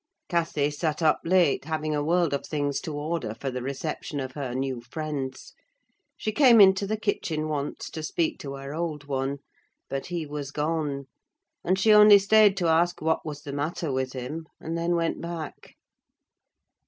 Cathy 0.29 0.71
sat 0.71 1.03
up 1.03 1.19
late, 1.23 1.65
having 1.65 1.93
a 1.93 2.03
world 2.03 2.33
of 2.33 2.43
things 2.43 2.81
to 2.81 2.95
order 2.95 3.35
for 3.39 3.51
the 3.51 3.61
reception 3.61 4.19
of 4.19 4.31
her 4.31 4.55
new 4.55 4.81
friends: 4.81 5.53
she 6.17 6.31
came 6.31 6.59
into 6.59 6.87
the 6.87 6.97
kitchen 6.97 7.47
once 7.47 7.87
to 7.91 8.01
speak 8.01 8.39
to 8.39 8.55
her 8.55 8.73
old 8.73 9.03
one; 9.03 9.37
but 9.91 10.07
he 10.07 10.25
was 10.25 10.49
gone, 10.49 11.05
and 11.63 11.77
she 11.77 11.93
only 11.93 12.17
stayed 12.17 12.57
to 12.57 12.67
ask 12.67 12.99
what 12.99 13.23
was 13.23 13.43
the 13.43 13.53
matter 13.53 13.91
with 13.91 14.13
him, 14.13 14.47
and 14.59 14.75
then 14.75 14.95
went 14.95 15.21
back. 15.21 15.75